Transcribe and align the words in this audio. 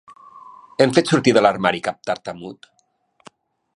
Hem 0.85 0.93
fet 0.95 1.11
sortir 1.13 1.33
de 1.39 1.43
l'armari 1.47 1.83
cap 1.89 1.99
tartamut? 2.11 2.67